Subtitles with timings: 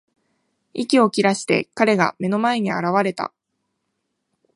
[0.73, 3.31] 息を切らして、彼が目の前に現れた。